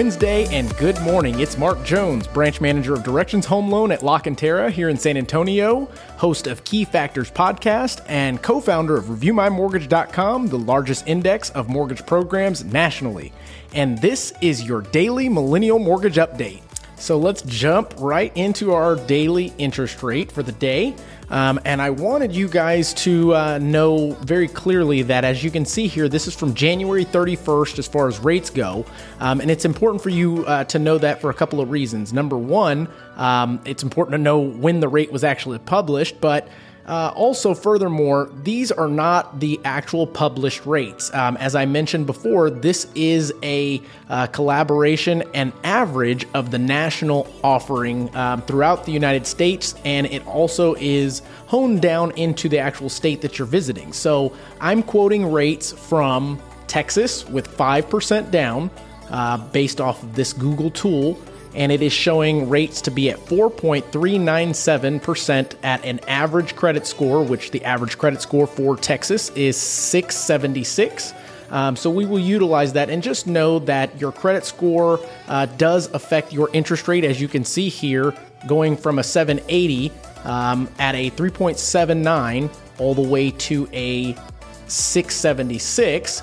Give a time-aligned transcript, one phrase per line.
[0.00, 1.40] Wednesday and good morning.
[1.40, 5.18] It's Mark Jones, branch manager of Directions Home Loan at La Cantera here in San
[5.18, 11.68] Antonio, host of Key Factors podcast, and co founder of ReviewMyMortgage.com, the largest index of
[11.68, 13.30] mortgage programs nationally.
[13.74, 16.62] And this is your daily Millennial Mortgage Update.
[16.96, 20.96] So let's jump right into our daily interest rate for the day.
[21.30, 25.64] Um, and I wanted you guys to uh, know very clearly that, as you can
[25.64, 28.84] see here, this is from January 31st as far as rates go.
[29.20, 32.12] Um, and it's important for you uh, to know that for a couple of reasons.
[32.12, 36.48] Number one, um, it's important to know when the rate was actually published, but
[36.90, 41.14] uh, also, furthermore, these are not the actual published rates.
[41.14, 47.32] Um, as I mentioned before, this is a uh, collaboration and average of the national
[47.44, 52.88] offering um, throughout the United States, and it also is honed down into the actual
[52.88, 53.92] state that you're visiting.
[53.92, 58.68] So I'm quoting rates from Texas with 5% down
[59.10, 61.16] uh, based off of this Google tool
[61.54, 67.50] and it is showing rates to be at 4.397% at an average credit score, which
[67.50, 71.12] the average credit score for Texas is 676.
[71.50, 75.92] Um, so we will utilize that and just know that your credit score uh, does
[75.92, 78.14] affect your interest rate, as you can see here,
[78.46, 79.90] going from a 780
[80.24, 82.48] um, at a 3.79
[82.78, 84.14] all the way to a
[84.68, 86.22] 676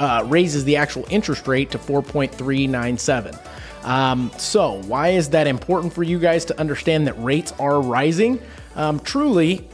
[0.00, 3.38] uh, raises the actual interest rate to 4.397.
[3.84, 8.40] Um, so, why is that important for you guys to understand that rates are rising?
[8.74, 9.68] Um, truly,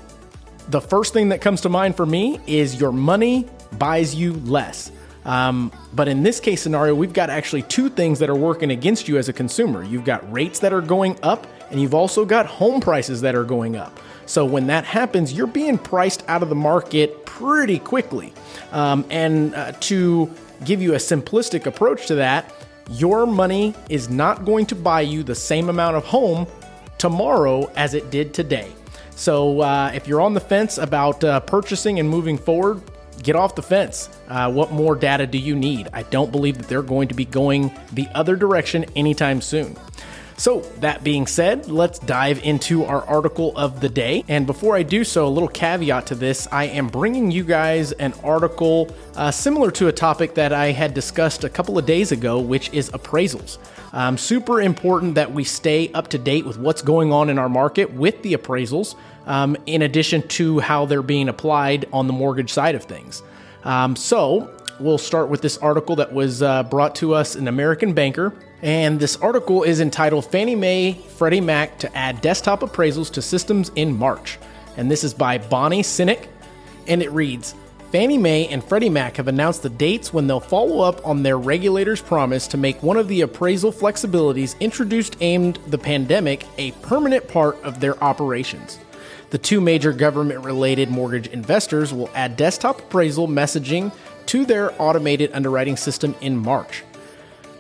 [0.69, 3.47] the first thing that comes to mind for me is your money
[3.78, 4.91] buys you less.
[5.25, 9.08] Um, but in this case scenario, we've got actually two things that are working against
[9.08, 9.83] you as a consumer.
[9.83, 13.45] You've got rates that are going up, and you've also got home prices that are
[13.45, 13.98] going up.
[14.27, 18.33] So when that happens, you're being priced out of the market pretty quickly.
[18.73, 20.30] Um, and uh, to
[20.64, 22.52] give you a simplistic approach to that,
[22.90, 26.46] your money is not going to buy you the same amount of home
[26.98, 28.73] tomorrow as it did today.
[29.17, 32.83] So uh, if you're on the fence about uh, purchasing and moving forward,
[33.23, 34.11] get off the fence.
[34.29, 35.89] Uh, what more data do you need?
[35.92, 39.77] I don't believe that they're going to be going the other direction anytime soon.
[40.36, 44.24] So, that being said, let's dive into our article of the day.
[44.27, 47.92] And before I do so, a little caveat to this I am bringing you guys
[47.92, 52.11] an article uh, similar to a topic that I had discussed a couple of days
[52.11, 53.58] ago, which is appraisals.
[53.92, 57.48] Um, super important that we stay up to date with what's going on in our
[57.48, 58.96] market with the appraisals,
[59.27, 63.23] um, in addition to how they're being applied on the mortgage side of things.
[63.62, 67.92] Um, so, we'll start with this article that was uh, brought to us in American
[67.92, 68.35] Banker.
[68.62, 73.70] And this article is entitled Fannie Mae, Freddie Mac to add desktop appraisals to systems
[73.77, 74.39] in March.
[74.77, 76.27] And this is by Bonnie Sinnock.
[76.86, 77.55] And it reads
[77.92, 81.39] Fannie Mae and Freddie Mac have announced the dates when they'll follow up on their
[81.39, 87.29] regulator's promise to make one of the appraisal flexibilities introduced aimed the pandemic a permanent
[87.29, 88.80] part of their operations.
[89.30, 93.92] The two major government related mortgage investors will add desktop appraisal messaging
[94.27, 96.83] to their automated underwriting system in March.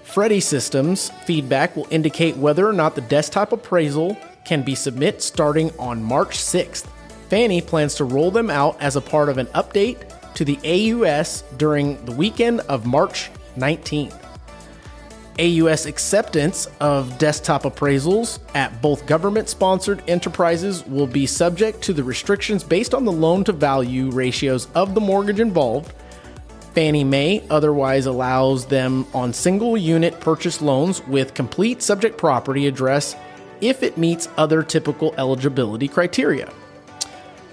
[0.02, 5.72] Freddie Systems feedback will indicate whether or not the desktop appraisal can be submitted starting
[5.78, 6.86] on March 6th.
[7.28, 11.42] Fannie plans to roll them out as a part of an update to the AUS
[11.56, 14.20] during the weekend of March 19th.
[15.40, 22.04] AUS acceptance of desktop appraisals at both government sponsored enterprises will be subject to the
[22.04, 25.92] restrictions based on the loan to value ratios of the mortgage involved
[26.74, 33.14] Fannie Mae otherwise allows them on single unit purchase loans with complete subject property address
[33.60, 36.52] if it meets other typical eligibility criteria.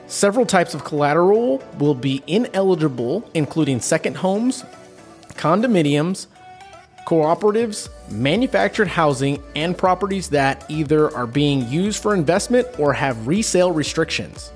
[0.08, 4.66] Several types of collateral will be ineligible, including second homes,
[5.36, 6.26] condominiums,
[7.06, 13.72] cooperatives, manufactured housing, and properties that either are being used for investment or have resale
[13.72, 14.52] restrictions.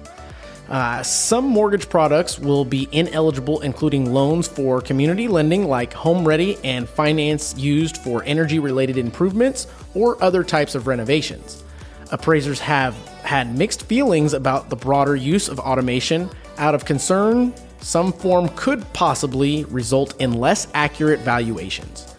[0.70, 6.90] Uh, some mortgage products will be ineligible, including loans for community lending like HomeReady and
[6.90, 11.64] finance used for energy related improvements or other types of renovations.
[12.12, 17.54] Appraisers have had mixed feelings about the broader use of automation out of concern
[17.86, 22.16] some form could possibly result in less accurate valuations.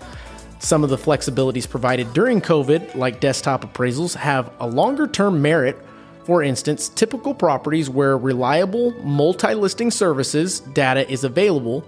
[0.61, 5.77] Some of the flexibilities provided during COVID, like desktop appraisals, have a longer term merit
[6.27, 11.85] for instance, typical properties where reliable multi listing services data is available,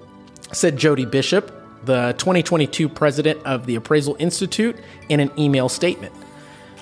[0.52, 1.52] said Jody Bishop,
[1.84, 4.76] the 2022 president of the Appraisal Institute,
[5.08, 6.14] in an email statement.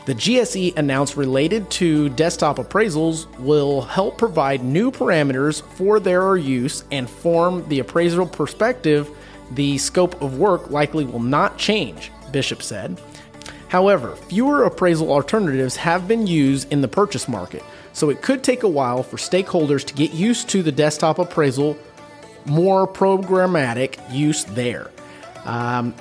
[0.05, 6.85] The GSE announced related to desktop appraisals will help provide new parameters for their use
[6.91, 9.09] and form the appraisal perspective.
[9.53, 13.01] The scope of work likely will not change, Bishop said.
[13.69, 18.63] However, fewer appraisal alternatives have been used in the purchase market, so it could take
[18.63, 21.77] a while for stakeholders to get used to the desktop appraisal,
[22.45, 24.91] more programmatic use there.
[25.45, 25.95] Um,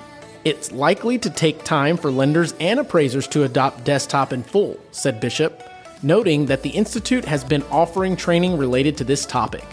[0.44, 5.20] it's likely to take time for lenders and appraisers to adopt desktop in full, said
[5.20, 5.64] Bishop,
[6.04, 9.66] noting that the Institute has been offering training related to this topic.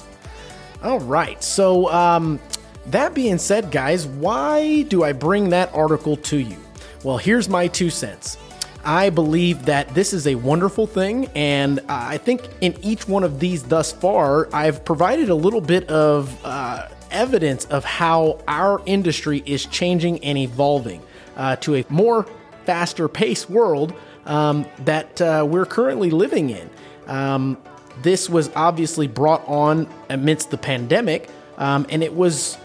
[0.82, 2.40] All right, so um,
[2.86, 6.56] that being said, guys, why do I bring that article to you?
[7.04, 8.38] Well, here's my two cents.
[8.84, 13.40] I believe that this is a wonderful thing, and I think in each one of
[13.40, 19.42] these thus far, I've provided a little bit of uh, evidence of how our industry
[19.46, 21.02] is changing and evolving
[21.36, 22.26] uh, to a more
[22.66, 23.94] faster paced world
[24.26, 26.70] um, that uh, we're currently living in.
[27.08, 27.58] Um,
[28.02, 31.28] this was obviously brought on amidst the pandemic,
[31.58, 32.58] um, and it was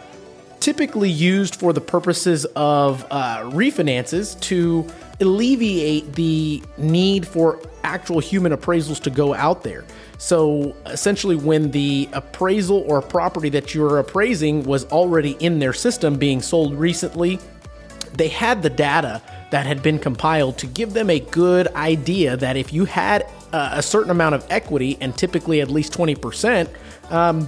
[0.60, 4.88] typically used for the purposes of uh, refinances to
[5.20, 9.86] alleviate the need for actual human appraisals to go out there.
[10.18, 16.18] So essentially, when the appraisal or property that you're appraising was already in their system
[16.18, 17.40] being sold recently,
[18.14, 19.22] they had the data
[19.52, 23.72] that had been compiled to give them a good idea that if you had uh,
[23.74, 26.68] a certain amount of equity and typically at least 20%,
[27.12, 27.48] um,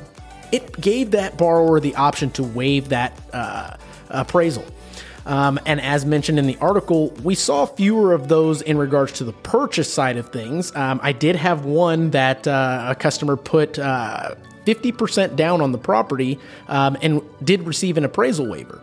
[0.52, 3.76] it gave that borrower the option to waive that uh,
[4.10, 4.66] appraisal.
[5.26, 9.24] Um, and as mentioned in the article, we saw fewer of those in regards to
[9.24, 10.76] the purchase side of things.
[10.76, 14.36] Um, I did have one that uh, a customer put uh,
[14.66, 18.82] 50% down on the property um, and did receive an appraisal waiver.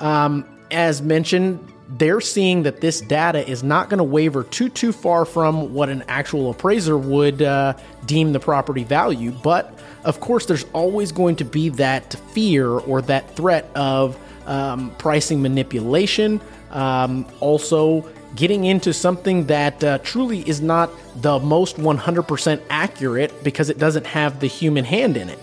[0.00, 4.92] Um, as mentioned, they're seeing that this data is not going to waver too too
[4.92, 7.74] far from what an actual appraiser would uh,
[8.06, 13.02] deem the property value but of course there's always going to be that fear or
[13.02, 14.16] that threat of
[14.46, 21.76] um, pricing manipulation, um, also getting into something that uh, truly is not the most
[21.76, 25.38] 100% accurate because it doesn't have the human hand in it.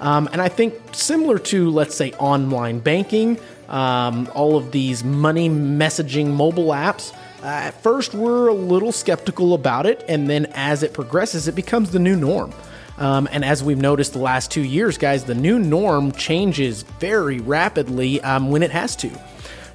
[0.00, 5.48] Um, and I think similar to, let's say, online banking, um, all of these money
[5.48, 7.12] messaging mobile apps,
[7.42, 11.54] uh, at first we're a little skeptical about it, and then as it progresses, it
[11.54, 12.52] becomes the new norm.
[12.98, 17.40] Um, and as we've noticed the last two years, guys, the new norm changes very
[17.40, 19.10] rapidly um, when it has to.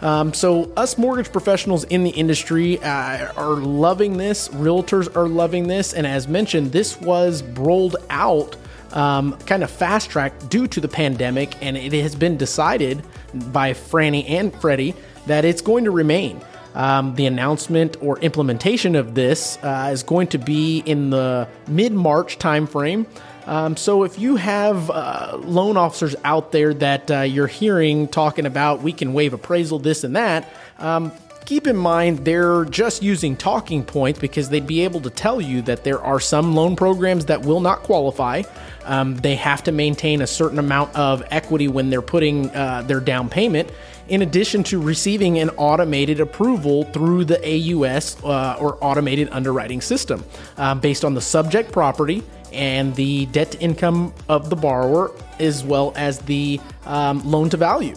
[0.02, 4.48] Um, so, us mortgage professionals in the industry uh, are loving this.
[4.50, 5.94] Realtors are loving this.
[5.94, 8.56] And as mentioned, this was rolled out
[8.94, 11.62] um, kind of fast track due to the pandemic.
[11.62, 13.04] And it has been decided
[13.52, 14.96] by Fannie and Freddie
[15.28, 16.42] that it's going to remain.
[16.76, 21.94] Um, the announcement or implementation of this uh, is going to be in the mid
[21.94, 23.06] March timeframe.
[23.46, 28.46] Um, so if you have uh, loan officers out there that uh, you're hearing talking
[28.46, 30.48] about, we can waive appraisal, this and that.
[30.78, 31.12] Um,
[31.50, 35.64] keep in mind they're just using talking points because they'd be able to tell you
[35.64, 38.44] that there are some loan programs that will not qualify.
[38.86, 43.00] Um, they have to maintain a certain amount of equity when they're putting uh, their
[43.00, 43.72] down payment
[44.10, 50.24] in addition to receiving an automated approval through the AUS uh, or automated underwriting system
[50.58, 55.64] um, based on the subject property and the debt to income of the borrower, as
[55.64, 57.96] well as the um, loan to value.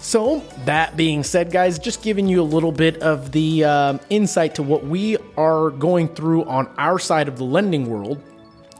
[0.00, 4.56] So, that being said, guys, just giving you a little bit of the uh, insight
[4.56, 8.20] to what we are going through on our side of the lending world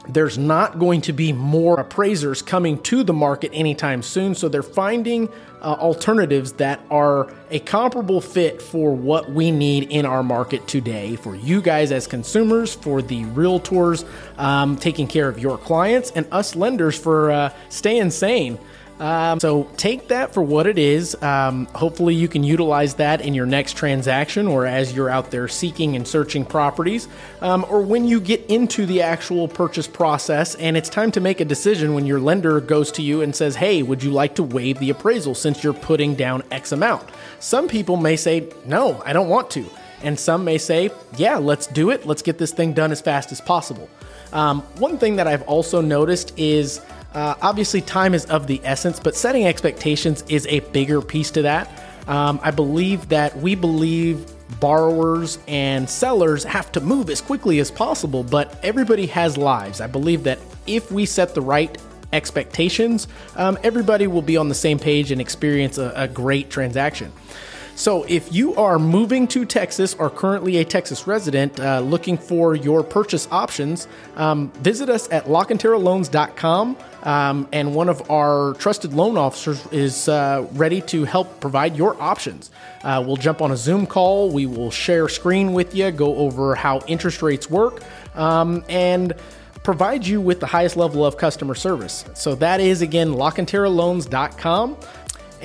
[0.07, 4.35] there's not going to be more appraisers coming to the market anytime soon.
[4.35, 5.29] So they're finding
[5.61, 11.15] uh, alternatives that are a comparable fit for what we need in our market today
[11.15, 14.05] for you guys as consumers, for the realtors
[14.37, 18.59] um, taking care of your clients, and us lenders for uh, staying sane.
[18.99, 21.21] Um, so take that for what it is.
[21.21, 25.47] Um, hopefully, you can utilize that in your next transaction or as you're out there
[25.47, 27.07] seeking and searching properties,
[27.41, 31.41] um, or when you get into the actual purchase process and it's time to make
[31.41, 34.43] a decision when your lender goes to you and says, Hey, would you like to
[34.43, 37.03] waive the appraisal since you're putting down X amount?
[37.39, 39.65] Some people may say, No, I don't want to.
[40.03, 42.05] And some may say, Yeah, let's do it.
[42.05, 43.89] Let's get this thing done as fast as possible.
[44.31, 46.81] Um, one thing that I've also noticed is
[47.15, 51.43] uh, obviously, time is of the essence, but setting expectations is a bigger piece to
[51.43, 51.83] that.
[52.07, 54.29] Um, I believe that we believe
[54.59, 59.81] borrowers and sellers have to move as quickly as possible, but everybody has lives.
[59.81, 61.75] I believe that if we set the right
[62.13, 67.11] expectations, um, everybody will be on the same page and experience a, a great transaction.
[67.77, 72.55] So, if you are moving to Texas or currently a Texas resident uh, looking for
[72.55, 76.77] your purchase options, um, visit us at LaCanteraLoans.com.
[77.03, 82.01] Um, and one of our trusted loan officers is uh, ready to help provide your
[82.01, 82.49] options.
[82.81, 84.31] Uh, we'll jump on a Zoom call.
[84.31, 87.83] We will share screen with you, go over how interest rates work,
[88.15, 89.13] um, and
[89.63, 92.05] provide you with the highest level of customer service.
[92.13, 94.77] So that is again LaCanteraLoans.com.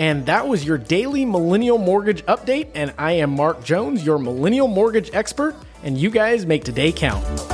[0.00, 2.69] And that was your daily Millennial Mortgage update.
[2.75, 5.54] And I am Mark Jones, your Millennial Mortgage expert.
[5.83, 7.50] And you guys make today count.